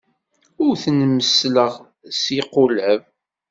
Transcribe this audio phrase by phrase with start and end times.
[0.65, 1.73] Ur ten-messleɣ
[2.19, 3.01] s yiqulab.